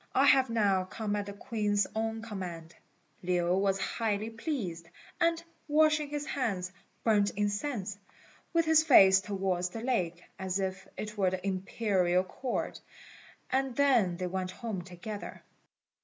I 0.15 0.25
have 0.25 0.49
now 0.49 0.85
come 0.85 1.15
at 1.15 1.27
the 1.27 1.33
Queen's 1.33 1.85
own 1.95 2.23
command." 2.23 2.73
Lin 3.21 3.59
was 3.59 3.79
highly 3.79 4.31
pleased; 4.31 4.89
and 5.19 5.43
washing 5.67 6.09
his 6.09 6.25
hands, 6.25 6.71
burnt 7.03 7.29
incense, 7.35 7.99
with 8.51 8.65
his 8.65 8.81
face 8.81 9.21
towards 9.21 9.69
the 9.69 9.81
lake, 9.81 10.23
as 10.39 10.57
if 10.57 10.87
it 10.97 11.19
were 11.19 11.29
the 11.29 11.45
Imperial 11.45 12.23
Court, 12.23 12.81
and 13.51 13.75
then 13.75 14.17
they 14.17 14.25
went 14.25 14.49
home 14.49 14.81
together. 14.81 15.43